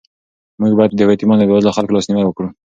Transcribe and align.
موږ 0.59 0.71
باید 0.77 0.91
د 0.95 0.99
یتیمانو 1.15 1.43
او 1.43 1.49
بېوزلو 1.49 1.75
خلکو 1.77 1.95
لاسنیوی 1.95 2.25
وکړو. 2.25 2.47